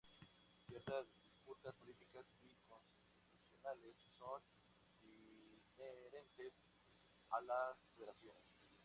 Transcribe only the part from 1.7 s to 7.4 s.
políticas y constitucionales son inherentes a